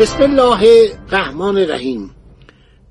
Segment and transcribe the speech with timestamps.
[0.00, 2.16] بسم الله الرحمن الرحیم.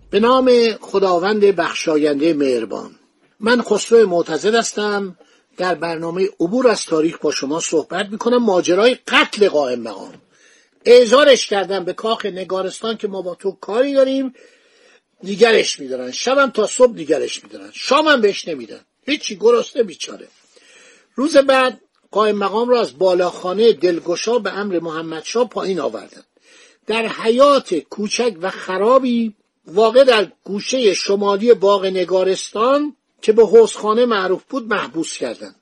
[0.09, 2.95] به نام خداوند بخشاینده مهربان.
[3.39, 5.17] من خسرو معتزد هستم.
[5.57, 8.43] در برنامه عبور از تاریخ با شما صحبت می‌کنم.
[8.43, 10.13] ماجرای قتل قائم مقام.
[10.85, 14.33] اعزارش کردم به کاخ نگارستان که ما با تو کاری داریم.
[15.23, 16.11] دیگرش میدارن.
[16.11, 17.69] شبم تا صبح دیگرش میدارن.
[17.73, 18.79] شامم بهش نمیدن.
[19.05, 20.27] هیچی گرسنه بیچاره.
[21.15, 26.23] روز بعد قائم مقام را از بالاخانه دلگشا به امر محمدشاه پایین آوردن.
[26.87, 29.33] در حیات کوچک و خرابی
[29.67, 35.55] واقع در گوشه شمالی باغ نگارستان که به حوزخانه معروف بود محبوس کردن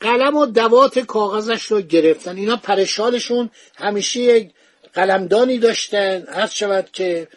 [0.00, 2.36] قلم و دوات کاغذش رو گرفتن.
[2.36, 4.50] اینا پرشالشون همیشه یک
[4.94, 6.26] قلمدانی داشتن.
[6.28, 7.28] هر شود که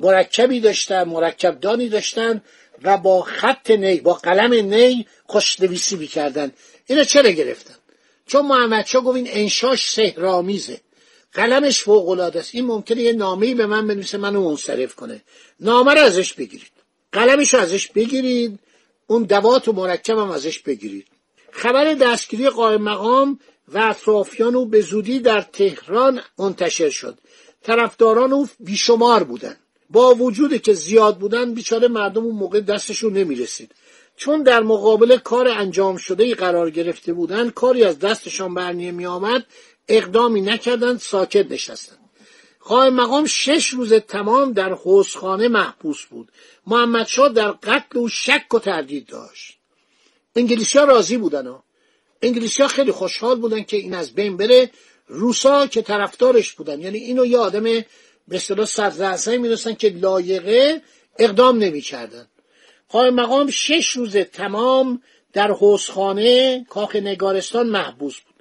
[0.00, 2.42] مرکبی داشتن مرکبدانی داشتن
[2.82, 6.52] و با خط نی با قلم نی خوشنویسی می‌کردن.
[6.86, 7.74] اینا چرا گرفتن؟
[8.26, 10.80] چون محمد گفت این انشاش سهرامیزه
[11.32, 12.54] قلمش فوق العاده است.
[12.54, 15.22] این ممکنه یه نامه‌ای به من بنویسه منو منصرف کنه.
[15.60, 16.72] نامه رو ازش بگیرید.
[17.12, 18.58] قلمش رو ازش بگیرید.
[19.06, 21.06] اون دوات و مرکب هم ازش بگیرید.
[21.50, 27.18] خبر دستگیری قائم مقام و اطرافیان او به زودی در تهران منتشر شد.
[27.62, 29.56] طرفداران او بیشمار بودن
[29.90, 33.74] با وجودی که زیاد بودن بیچاره مردم اون موقع دستشون نمی‌رسید.
[34.16, 39.46] چون در مقابل کار انجام شده قرار گرفته بودن کاری از دستشان برنیه می آمد
[39.88, 41.98] اقدامی نکردند ساکت نشستند.
[42.60, 46.28] قائم مقام شش روز تمام در حوزخانه محبوس بود.
[46.66, 49.58] محمدشاه در قتل و شک و تردید داشت.
[50.36, 51.64] انگلیسی راضی بودن ها.
[52.22, 54.70] انگلیسی خیلی خوشحال بودن که این از بین بره.
[55.06, 56.80] روسا که طرفدارش بودن.
[56.80, 60.82] یعنی اینو یه آدم به اصطلاح صدر می‌دونستن که لایقه
[61.18, 62.28] اقدام نمی‌کردن.
[62.88, 68.31] قائم مقام شش روز تمام در حوزخانه کاخ نگارستان محبوس بود.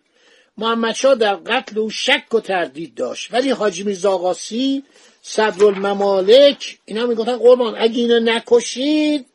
[0.58, 3.34] محمدشاه در قتل او شک و تردید داشت.
[3.34, 4.84] ولی حاجی میرزا آقاسی
[5.22, 9.26] صدرالممالک اینا می‌گفتن قربان اگه اینو نکشید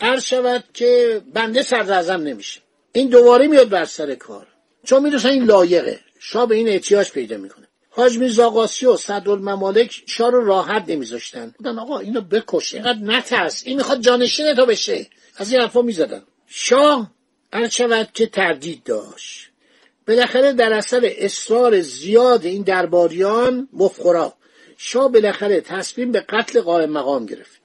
[0.00, 2.60] عرض شود که بنده صدر نمیشه.
[2.92, 4.46] این دوباره میاد بر سر کار.
[4.84, 6.00] چون می‌دونن این لایقه.
[6.18, 7.68] شاه به این احتیاج پیدا می‌کنه.
[7.90, 11.54] حاج میرزا قاسی و صدرالممالک شاه رو راحت نمیذاشتن.
[11.58, 15.06] بودن آقا اینو بکش اینقدر نترس این می‌خواد جانشین تو بشه.
[15.36, 16.22] از این حرفا می‌زدن.
[16.46, 17.10] شاه
[17.52, 19.50] عرض شود که تردید داشت.
[20.08, 24.34] بالاخره در اثر اصرار زیاد این درباریان مفخورا
[24.76, 27.60] شاه بالاخره تصمیم به قتل قائم مقام گرفت.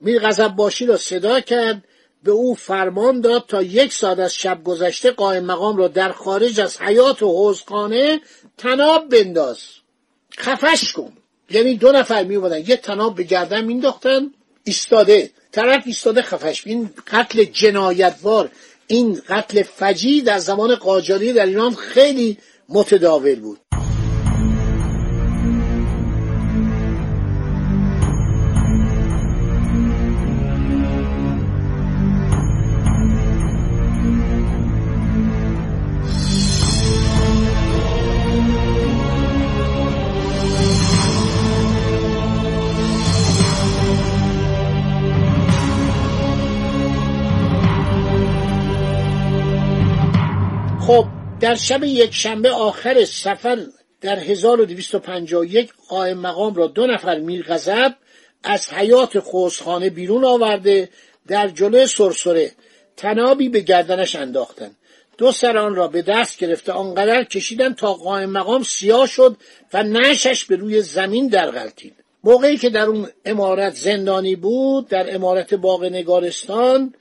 [0.00, 1.84] میر غضب باشی را صدا کرد
[2.22, 6.60] به او فرمان داد تا یک ساعت از شب گذشته قائم مقام را در خارج
[6.60, 8.20] از حیات و حوزخانه
[8.58, 9.58] تناب بنداز.
[10.38, 11.12] خفش کن.
[11.50, 14.30] یعنی دو نفر می بودن یه تناب به گردن مینداختن
[14.64, 15.30] ایستاده.
[15.52, 16.66] طرف ایستاده خفش.
[16.66, 18.50] این قتل جنایتوار.
[18.90, 23.58] این قتل فجی در زمان قاجاری در ایران خیلی متداول بود.
[51.40, 53.66] در شب یک شنبه آخر سفر
[54.00, 57.94] در 1251 قائم مقام را دو نفر میر غضب
[58.44, 60.88] از حیات خوزخانه بیرون آورده
[61.26, 62.52] در جلوی سرسره
[62.96, 64.76] تنابی به گردنش انداختند
[65.18, 69.36] دو سر آن را به دست گرفته آنقدر کشیدن تا قائم مقام سیاه شد
[69.72, 71.94] و نشش به روی زمین در غلطید.
[72.24, 76.94] موقعی که در اون امارت زندانی بود در امارت باغ نگارستان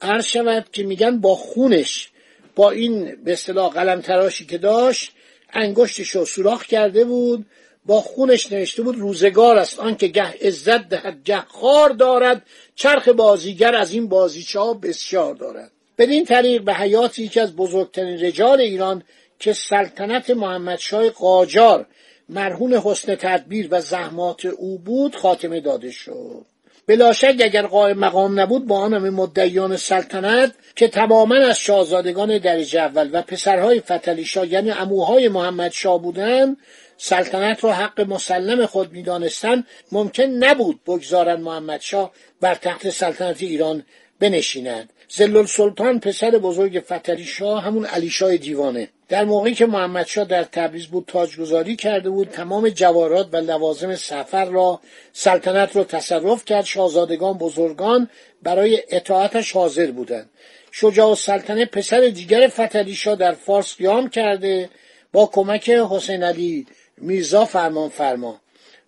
[0.00, 2.10] عرض شود که میگن با خونش
[2.56, 5.12] با این به اصطلاح قلم تراشی که داشت
[5.52, 7.46] انگشتش رو سوراخ کرده بود
[7.86, 12.42] با خونش نوشته بود روزگار است آنکه گه عزت دهد گه خار دارد
[12.74, 15.70] چرخ بازیگر از این بازیچه ها بسیار دارد.
[15.98, 19.02] بدین طریق به حیات یکی از بزرگترین رجال ایران
[19.38, 21.86] که سلطنت محمدشاه قاجار
[22.28, 26.46] مرهون حسن تدبیر و زحمات او بود خاتمه داده شد.
[26.86, 32.80] بلاشک اگر قائم مقام نبود با آن همه مدعیان سلطنت که تماما از شاهزادگان درجه
[32.80, 36.56] اول و پسرهای فتلیشا یعنی اموهای محمد شاه بودند
[36.96, 43.84] سلطنت را حق مسلم خود می‌دانستند ممکن نبود بگذارند محمد شاه بر تخت سلطنت ایران
[44.20, 44.92] بنشیند.
[45.08, 48.88] زلل سلطان پسر بزرگ فتری شاه همون علی شاه دیوانه.
[49.08, 53.94] در موقعی که محمد شاه در تبریز بود تاجگذاری کرده بود تمام جوارات و لوازم
[53.94, 54.80] سفر را
[55.12, 58.08] سلطنت را تصرف کرد شاهزادگان بزرگان
[58.42, 60.30] برای اطاعتش حاضر بودند.
[60.72, 64.70] شجاع السلطنه پسر دیگر فتری شاه در فارس قیام کرده
[65.12, 66.66] با کمک حسین علی
[66.98, 68.40] میرزا فرمان فرما.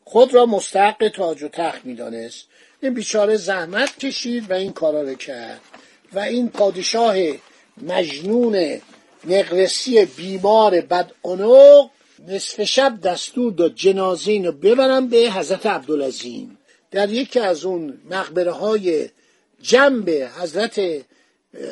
[0.04, 2.48] خود را مستحق تاج و تخت می‌دانست.
[2.82, 5.60] این بیچاره زحمت کشید و این کارا رو کرد.
[6.16, 7.16] و این پادشاه
[7.82, 8.80] مجنون
[9.24, 11.12] نقرسی بیمار بد
[12.28, 16.58] نصف شب دستور داد جنازه رو ببرن به حضرت عبدالعظیم.
[16.90, 19.08] در یکی از اون مقبره های
[19.62, 20.80] جنب حضرت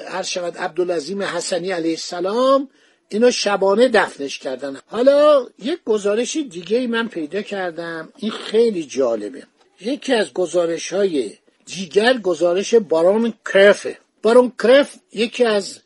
[0.09, 2.69] هر شود عبدالعظیم حسنی علیه السلام
[3.09, 4.79] اینو شبانه دفنش کردن.
[4.87, 9.43] حالا یک گزارش دیگه من پیدا کردم این خیلی جالبه.
[9.81, 11.33] یکی از گزارش های
[11.67, 13.99] دیگر گزارش بارون کرفه.
[14.25, 15.81] بارون کرف یکی از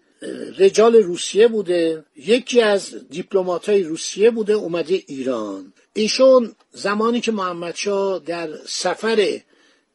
[0.58, 5.72] رجال روسیه بوده یکی از دیپلمات های روسیه بوده اومده ایران.
[5.92, 9.40] ایشون زمانی که محمدشاه در سفر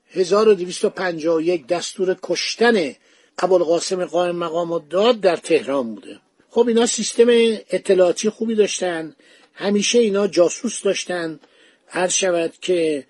[0.10, 2.96] 1251 دستور کشتن
[3.40, 6.20] ابوالقاسم قائم مقام داد در تهران بوده.
[6.50, 7.28] خب اینا سیستم
[7.70, 9.16] اطلاعاتی خوبی داشتن
[9.54, 11.40] همیشه اینا جاسوس داشتن.
[11.88, 13.06] هر شود که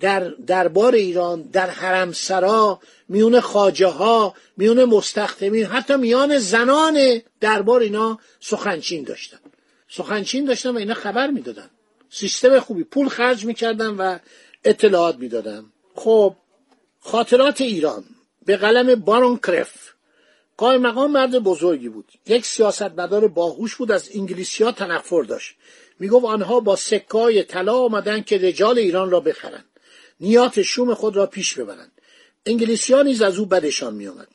[0.00, 7.80] در دربار ایران در حرم سرا میون خاجه ها میون مستخدمین حتی میان زنان دربار
[7.80, 9.38] اینا سخنچین داشتن.
[9.88, 11.70] سخنچین داشتن و اینا خبر می‌دادن.
[12.10, 12.84] سیستم خوبی.
[12.84, 14.18] پول خرج می‌کردن و
[14.64, 15.64] اطلاعات می‌دادن.
[15.94, 16.36] خب
[17.00, 18.04] خاطرات ایران.
[18.46, 19.92] به قلم بارون کرف.
[20.56, 22.12] قای مقام مرد بزرگی بود.
[22.26, 25.54] یک سیاستمدار باهوش بود از انگلیسی ها تنفر داشت.
[25.98, 29.64] می‌گفت آنها با سکای طلا آمدن که رجال ایران را بخرند.
[30.20, 31.92] نیات شوم خود را پیش ببرند.
[32.46, 34.28] انگلیسی نیز از او بدشان میآمد.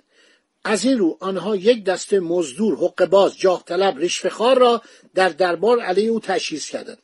[0.64, 4.82] از این رو آنها یک دسته مزدور حقباز جاه طلب رشوهخوار را
[5.16, 6.98] در دربار علیه او تشخیص کردند.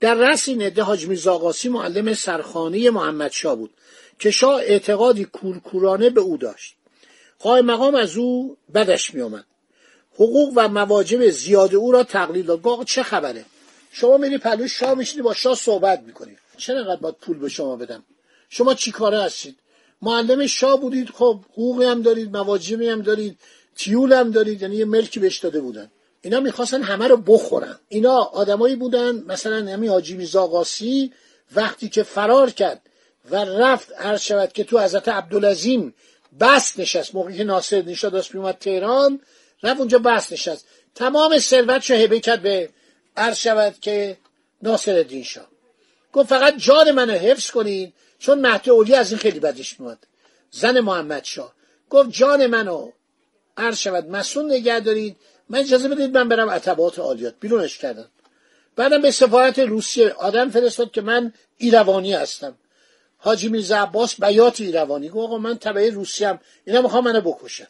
[0.00, 3.70] در رأس این عده حاج میرزا معلم سرخانه محمد شاه بود
[4.18, 6.74] که شاه اعتقادی کورکورانه به او داشت.
[7.38, 9.44] قای مقام از او بدش میآمد.
[10.14, 12.84] حقوق و مواجب زیاد او را تقلیل داد.
[12.84, 13.44] چه خبره؟
[13.92, 16.36] شما میری پلوی شاه میشینی با شاه صحبت می‌کنی.
[16.56, 18.04] چرا انقدر باید پول به شما بدم؟
[18.48, 19.56] شما چی کاره هستید؟
[20.02, 23.38] معلم شاه بودید خب حقوقی هم دارید مواجبی هم دارید
[23.76, 25.90] تیول هم دارید یعنی یه ملکی بهش داده بودن.
[26.22, 27.78] اینا می‌خواستن همه رو بخورن.
[27.88, 30.64] اینا آدمایی بودن مثلا همین حاجی میرزا
[31.54, 32.82] وقتی که فرار کرد
[33.30, 35.94] و رفت هر شود که تو حضرت عبدالعظیم
[36.40, 37.14] بس نشست.
[37.14, 39.20] موقعی که ناصر نشاد داشت میومد تهران
[39.62, 40.66] رفت اونجا بس نشست.
[40.94, 42.68] تمام ثروت رو هبه کرد به
[43.16, 44.16] عرض شود که
[44.62, 45.46] ناصر شاه.
[46.12, 47.94] گفت فقط جان منو حفظ کنید.
[48.20, 49.98] چون مهد اولی از این خیلی بدش میاد
[50.50, 51.54] زن محمد شاه.
[51.90, 52.90] گفت جان منو
[53.56, 55.16] عرض شود مسون نگه دارید.
[55.48, 57.34] من اجازه بدید من برم عتبات عالیات.
[57.40, 58.06] بیرونش کردن
[58.76, 62.54] بعدم به سفارت روسیه آدم فرستاد که من ایروانی هستم.
[63.18, 65.08] حاجی میرزا عباس بیات ایروانی.
[65.08, 67.66] گفت آقا من تبعی روسیه هم اینا می‌خوام منو بکشن.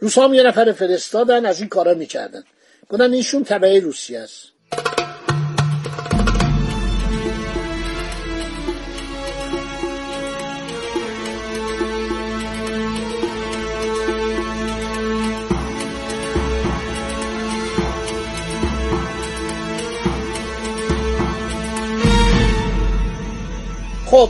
[0.00, 2.44] روس هم یه نفر فرستادن از این کارا می‌کردن.
[2.88, 4.42] گفتن ایشون تبعی روسیه است.
[24.10, 24.28] خب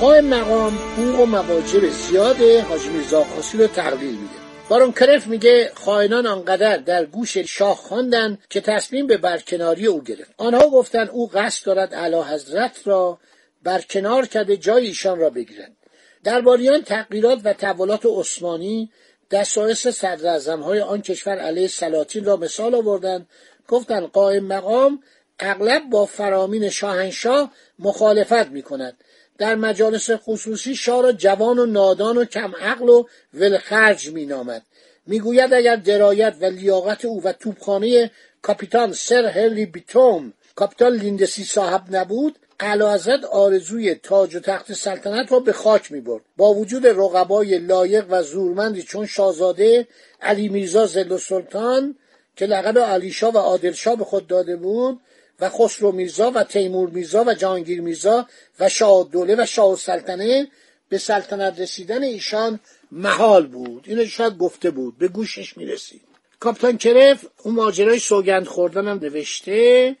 [0.00, 4.34] قائم مقام حقوق و مواجب زیاد حاجی میرزا خاصی رو تقلیل میده.
[4.68, 10.30] بارون کرف میگه خائنان آنقدر در گوش شاه خواندند که تصمیم به برکناری او گرفت.
[10.36, 13.18] آنها گفتند او قصد دارد اعلی حضرت را
[13.62, 15.76] برکنار کرده جای ایشان را بگیرند
[16.24, 18.90] درباریان تغییرات و تحولات عثمانی
[19.30, 23.28] دستایس صدر های آن کشور علیه سلاطین را مثال آوردند.
[23.68, 25.02] گفتند قائم مقام
[25.40, 28.96] اغلب با فرامین شاهنشاه مخالفت می کند
[29.38, 34.62] در مجالس خصوصی شاه را جوان و نادان و کم عقل و ولخرج می نامد
[35.06, 38.10] می‌گوید اگر درایت و لیاقت او و توپخانه
[38.42, 45.40] کاپیتان سر هرلی بیتوم کاپیتان لیندسی صاحب نبود حضرت آرزوی تاج و تخت سلطنت را
[45.40, 46.22] به خاک می برد.
[46.36, 49.86] با وجود رقبای لایق و زورمندی چون شاهزاده
[50.22, 51.96] علی میرزا زل سلطان
[52.36, 55.00] که لقب علیشا و عادلشاه به خود داده بود
[55.40, 58.26] و خسرو میرزا و تیمور میرزا و جهانگیر میرزا
[58.60, 60.48] و شاه دوله و شاه سلطنه
[60.88, 62.60] به سلطنت رسیدن ایشان
[62.92, 63.84] محال بود.
[63.86, 64.98] اینو شاید گفته بود.
[64.98, 66.02] به گوشش می‌رسید.
[66.40, 69.96] کاپتان کرف اون ماجرای سوگند خوردن هم نوشته.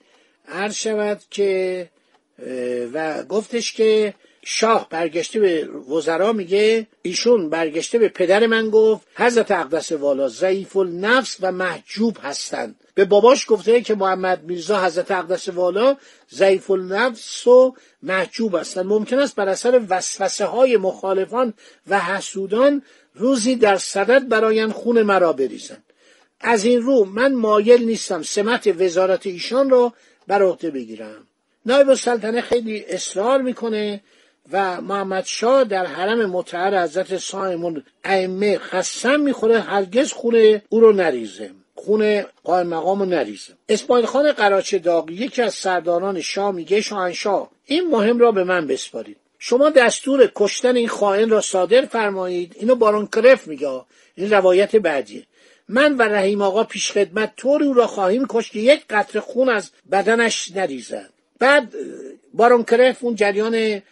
[0.48, 1.88] عرض شود که
[2.92, 4.14] و گفتش که
[4.44, 10.76] شاه برگشته به وزرا میگه ایشون برگشته به پدر من گفت حضرت اقدس والا ضعیف
[10.76, 12.74] النفس و محجوب هستند.
[12.96, 15.96] به باباش گفته که محمد میرزا حضرت اقدس والا
[16.30, 21.54] ضعیف النفس و محجوب هستند ممکن است بر اثر وسوسه های مخالفان
[21.88, 22.82] و حسودان
[23.14, 25.82] روزی در صدد براین خون مرا بریزند.
[26.40, 29.92] از این رو من مایل نیستم سمت وزارت ایشان را
[30.26, 31.26] بر عهده بگیرم.
[31.66, 34.00] نایب السلطنه خیلی اصرار می‌کنه
[34.52, 40.92] و محمد شاه در حرم متحر حضرت سایمون ائمه قسم می‌خوره هرگز خونه او رو
[40.92, 41.50] نریزه.
[41.76, 43.52] خونه قائم مقام رو نریزه.
[43.68, 48.66] اسماعیل خان قراچه داغ یکی از سرداران شاه میگه شاهنشاه این مهم را به من
[48.66, 49.16] بسپارید.
[49.38, 52.56] شما دستور کشتن این خائن را صادر فرمایید.
[52.58, 53.80] اینو بارون کرف میگه.
[54.14, 55.26] این روایت بعدیه.
[55.68, 59.48] من و رحیم آقا پیش خدمت طوری او را خواهیم کشت که یک قطره خون
[59.48, 61.10] از بدنش نریزد.
[61.38, 61.74] بعد
[62.34, 63.82] بارون کرف اون جریان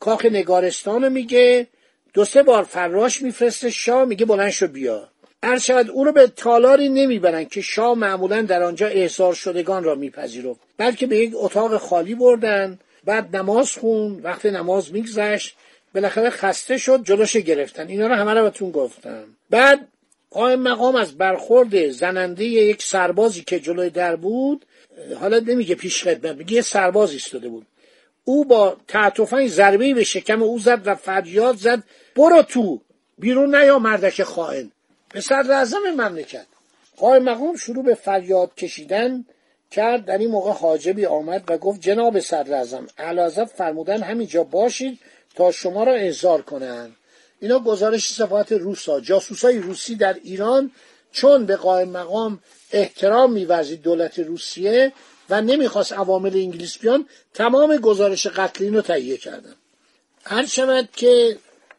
[0.00, 1.66] کاخ نگارستان میگه.
[2.14, 5.08] دو سه بار فراش میفرسته شاه میگه بلند شو بیا.
[5.58, 10.60] شود او رو به تالاری نمی‌برن که شاه معمولا در آنجا احضار شدگان را میپذیرفت
[10.76, 15.56] بلکه به یک اتاق خالی بردن بعد نماز خون وقت نماز میگذشت
[15.94, 17.88] بالاخره خسته شد جلوش گرفتن.
[17.88, 19.24] اینا رو همه رو بهتون گفتم.
[19.50, 19.88] بعد
[20.30, 24.64] قائم مقام از برخورد زننده یک سربازی که جلوی در بود
[25.20, 27.66] حالا نمیگه پیش خدمت میگه یه سرباز ایستاده بود.
[28.24, 31.82] او با تعطفنگ ضربه به شکم او زد و فریاد زد
[32.16, 32.80] برو تو
[33.18, 34.70] بیرون نیا مردک خائن.
[35.14, 35.64] به صدر
[35.96, 36.46] مملکت.
[36.96, 39.24] قائم مقام شروع به فریاد کشیدن
[39.70, 40.04] کرد.
[40.04, 44.98] در این موقع حاجبی آمد و گفت جناب صدر اعظم اعلی فرمودن همینجا باشید
[45.34, 46.96] تا شما را احضار کنند
[47.40, 49.00] اینا گزارش صفات روسا.
[49.00, 50.70] جاسوسای روسی در ایران
[51.12, 52.40] چون به قائم مقام
[52.72, 54.92] احترام میورزید دولت روسیه
[55.30, 59.54] و نمی‌خواست عوامل انگلیس بیان تمام گزارش قتل رو تهیه کردن.
[60.24, 61.38] هر شود که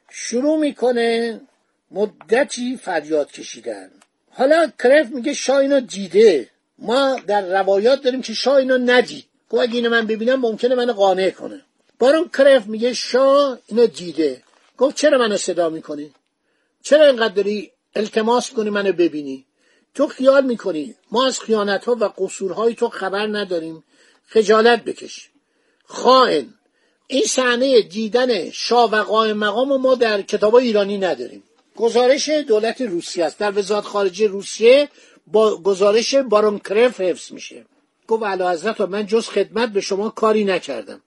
[0.10, 1.42] شروع می‌کنه
[1.92, 3.92] مدتی فریاد کشیدن.
[4.30, 6.50] حالا کرف میگه شاه اینو دیده.
[6.80, 9.26] ما در روایات داریم که شاه اینو ندید.
[9.50, 11.62] گفت اگه اینو من ببینم ممکنه منو قانع کنه.
[12.00, 14.42] بارون کرف میگه شاه اینو دیده.
[14.78, 16.14] گفت چرا منو صدا می‌کنی؟
[16.84, 19.46] چرا اینقدر داری التماس کنی منو ببینی؟
[19.94, 23.84] تو خیال می‌کنی ما از خیانت ها و قصورهای تو خبر نداریم.
[24.28, 25.30] خجالت بکش.
[25.86, 26.54] خائن.
[27.08, 31.44] این صحنه دیدن شاه و قائم مقام ما در کتاب ایرانی نداریم.
[31.76, 33.38] گزارش دولت روسیه است.
[33.38, 34.90] در وزارت خارجه روسیه
[35.28, 37.66] با گزارش بارون کرف حفظ میشه.
[38.08, 41.02] گفت علا حضرت من جز خدمت به شما کاری نکردم.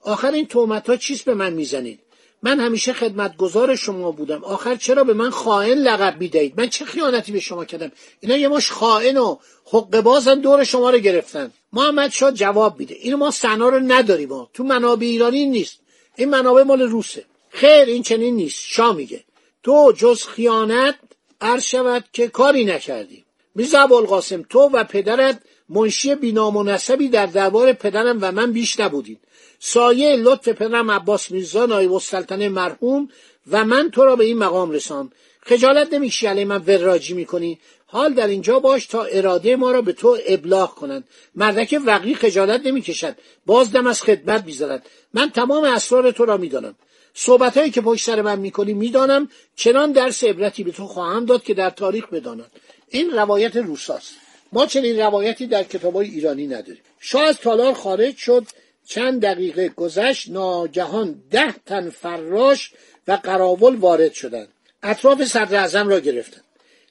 [0.00, 2.00] آخر این تومت ها چیست به من می‌زنید؟
[2.42, 4.44] من همیشه خدمتگزار شما بودم.
[4.44, 8.48] آخر چرا به من خائن لقب می‌دهید؟ من چه خیانتی به شما کردم؟ اینا یه
[8.48, 11.52] ماش خائن و حق بازن دور شما رو گرفتن.
[11.72, 12.94] محمد شاه جواب میده.
[12.94, 15.80] اینو ما سنا رو نداریم تو منابع ایرانی نیست.
[16.16, 17.24] این منابع مال روسه.
[17.50, 18.64] خیر این چنین نیست.
[18.66, 19.24] شاه میگه.
[19.62, 20.94] تو جز خیانت
[21.40, 27.26] عرض شود که کاری نکردی میرزا ابوالقاسم تو و پدرت منشی بینام و نسبی در
[27.26, 29.20] دربار پدرم و من بیش نبودید.
[29.58, 33.08] سایه لطف پدرم عباس میرزا نایب السلطنه مرحوم
[33.50, 35.12] و من تو را به این مقام رسان.
[35.42, 37.58] خجالت نمی‌کشی علی من وراجی می‌کنی.
[37.86, 41.04] حال در اینجا باش تا اراده ما را به تو ابلاغ کنند.
[41.34, 43.16] مردک وقی خجالت نمی‌کشد.
[43.46, 44.82] باز دم از خدمت می‌زند.
[45.14, 46.74] من تمام اسرار تو را می‌دانم.
[47.14, 51.42] صحبت هایی که پشت سر من می‌کنی می‌دانم چنان درس عبرتی به تو خواهم داد
[51.42, 52.50] که در تاریخ بدانند
[52.88, 54.14] این روایت روساست.
[54.52, 56.82] ما چنین روایتی در کتاب ایرانی نداریم.
[57.00, 58.46] شاه از تالار خارج شد
[58.86, 62.72] چند دقیقه گذشت ناگهان ده تن فراش
[63.08, 64.48] و قراول وارد شدند.
[64.82, 66.44] اطراف صدر اعظم را گرفتند.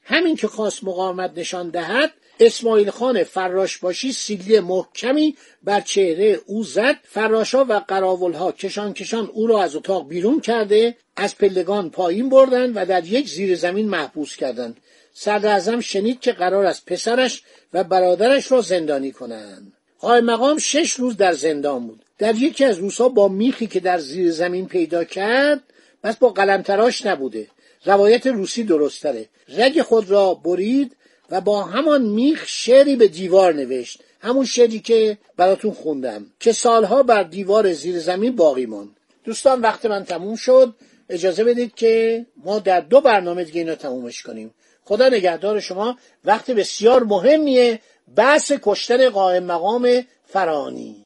[0.03, 6.63] همین که خواست مقاومت نشان دهد اسماعیل خان فراش باشی سیلی محکمی بر چهره او
[6.63, 6.95] زد.
[7.03, 12.71] فراشا و قراولها کشان کشان او را از اتاق بیرون کرده از پلگان پایین بردند
[12.75, 14.77] و در یک زیر زمین محبوس کردند.
[15.13, 17.43] صدر شنید که قرار است پسرش
[17.74, 19.74] و برادرش را زندانی کنند.
[20.00, 22.05] قائم مقام شش روز در زندان بود.
[22.17, 25.63] در یکی از روزها با میخی که در زیر زمین پیدا کرد
[26.03, 27.48] بس با قلمتراش نبوده.
[27.86, 30.95] روایت روسی درستره رگ خود را برید
[31.31, 34.00] و با همان میخ شعری به دیوار نوشت.
[34.19, 38.89] همون شعری که براتون خوندم که سالها بر دیوار زیر زمین باقی ماند.
[39.23, 40.75] دوستان وقت من تموم شد.
[41.09, 44.53] اجازه بدید که ما در دو برنامه دیگه اینو تمومش کنیم.
[44.83, 45.97] خدا نگهدار شما.
[46.25, 47.79] وقت بسیار مهمیه.
[48.15, 51.05] بحث کشتن قائم مقام فرانی.